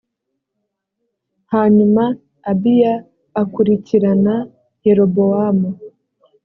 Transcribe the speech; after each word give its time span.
hanyuma 1.53 2.03
abiya 2.51 2.93
akurikirana 3.41 4.35
yerobowamu 4.85 5.69